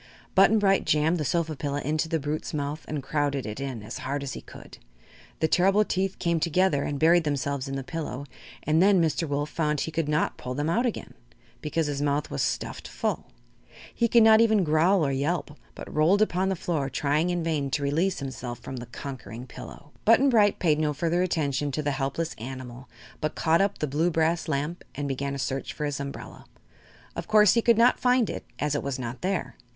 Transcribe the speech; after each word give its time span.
Button 0.33 0.57
Bright 0.57 0.83
jammed 0.83 1.19
the 1.19 1.23
sofa 1.23 1.55
pillow 1.55 1.77
into 1.77 2.09
the 2.09 2.19
brute's 2.19 2.55
mouth 2.55 2.85
and 2.87 3.03
crowded 3.03 3.45
it 3.45 3.59
in 3.59 3.83
as 3.83 3.99
hard 3.99 4.23
as 4.23 4.33
he 4.33 4.41
could. 4.41 4.79
The 5.41 5.47
terrible 5.47 5.85
teeth 5.85 6.17
came 6.17 6.39
together 6.39 6.81
and 6.85 6.97
buried 6.97 7.23
themselves 7.23 7.67
in 7.67 7.75
the 7.75 7.83
pillow, 7.83 8.25
and 8.63 8.81
then 8.81 8.99
Mr. 8.99 9.27
Wolf 9.29 9.51
found 9.51 9.81
he 9.81 9.91
could 9.91 10.09
not 10.09 10.37
pull 10.37 10.55
them 10.55 10.71
out 10.71 10.87
again 10.87 11.13
because 11.61 11.85
his 11.85 12.01
mouth 12.01 12.31
was 12.31 12.41
stuffed 12.41 12.87
full. 12.87 13.27
He 13.93 14.07
could 14.07 14.23
not 14.23 14.41
even 14.41 14.63
growl 14.63 15.05
or 15.05 15.11
yelp, 15.11 15.51
but 15.75 15.93
rolled 15.93 16.23
upon 16.23 16.49
the 16.49 16.55
floor 16.55 16.89
trying 16.89 17.29
in 17.29 17.43
vain 17.43 17.69
to 17.69 17.83
release 17.83 18.17
himself 18.17 18.57
from 18.57 18.77
the 18.77 18.87
conquering 18.87 19.45
pillow. 19.45 19.91
Button 20.03 20.31
Bright 20.31 20.57
paid 20.57 20.79
no 20.79 20.93
further 20.93 21.21
attention 21.21 21.71
to 21.73 21.83
the 21.83 21.91
helpless 21.91 22.33
animal 22.39 22.89
but 23.19 23.35
caught 23.35 23.61
up 23.61 23.77
the 23.77 23.85
blue 23.85 24.09
brass 24.09 24.47
lamp 24.47 24.83
and 24.95 25.07
began 25.07 25.35
a 25.35 25.37
search 25.37 25.73
for 25.73 25.85
his 25.85 25.99
umbrella. 25.99 26.45
Of 27.15 27.27
course 27.27 27.53
he 27.53 27.61
could 27.61 27.77
not 27.77 27.99
find 27.99 28.31
it, 28.31 28.43
as 28.57 28.73
it 28.73 28.81
was 28.81 28.97
not 28.97 29.21
there. 29.21 29.57